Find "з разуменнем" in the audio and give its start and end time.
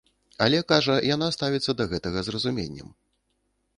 2.25-2.89